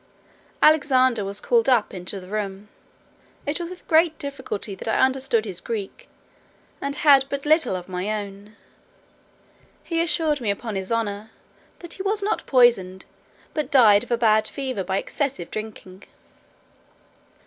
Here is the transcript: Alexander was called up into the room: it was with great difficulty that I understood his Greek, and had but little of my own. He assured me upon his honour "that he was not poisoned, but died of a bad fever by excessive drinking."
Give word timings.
Alexander 0.63 1.23
was 1.23 1.39
called 1.39 1.69
up 1.69 1.93
into 1.93 2.19
the 2.19 2.27
room: 2.27 2.69
it 3.45 3.59
was 3.59 3.69
with 3.69 3.87
great 3.87 4.17
difficulty 4.17 4.73
that 4.73 4.87
I 4.87 4.97
understood 4.97 5.45
his 5.45 5.61
Greek, 5.61 6.09
and 6.81 6.95
had 6.95 7.25
but 7.29 7.45
little 7.45 7.75
of 7.75 7.87
my 7.87 8.09
own. 8.19 8.55
He 9.83 10.01
assured 10.01 10.41
me 10.41 10.49
upon 10.49 10.73
his 10.75 10.91
honour 10.91 11.29
"that 11.81 11.93
he 11.93 12.01
was 12.01 12.23
not 12.23 12.47
poisoned, 12.47 13.05
but 13.53 13.69
died 13.69 14.03
of 14.03 14.09
a 14.09 14.17
bad 14.17 14.47
fever 14.47 14.83
by 14.83 14.97
excessive 14.97 15.51
drinking." 15.51 16.05